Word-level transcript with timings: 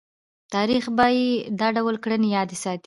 تاریخ 0.53 0.83
به 0.97 1.07
یې 1.17 1.27
دا 1.59 1.67
ډول 1.77 1.95
کړنې 2.03 2.27
یاد 2.35 2.49
ساتي. 2.63 2.79